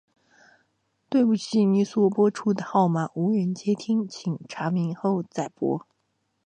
[1.09, 5.85] 對不起，您所播出的號碼無人接聽，請查明後再撥。